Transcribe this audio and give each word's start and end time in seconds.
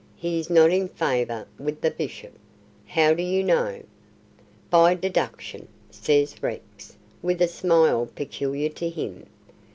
He 0.15 0.39
is 0.39 0.49
not 0.49 0.71
in 0.71 0.87
favour 0.87 1.47
with 1.59 1.81
the 1.81 1.91
Bishop." 1.91 2.31
"How 2.87 3.13
do 3.13 3.21
you 3.21 3.43
know?" 3.43 3.83
"By 4.71 4.95
deduction," 4.95 5.67
says 5.91 6.41
Rex, 6.41 6.97
with 7.21 7.39
a 7.39 7.47
smile 7.47 8.07
peculiar 8.15 8.69
to 8.69 8.89
him. 8.89 9.27